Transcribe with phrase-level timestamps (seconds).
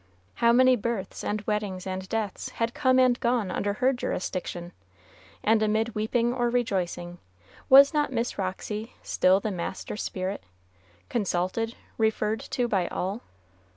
[0.41, 4.71] How many births, and weddings, and deaths had come and gone under her jurisdiction!
[5.43, 7.19] And amid weeping or rejoicing,
[7.69, 10.43] was not Miss Roxy still the master spirit,
[11.07, 13.21] consulted, referred to by all?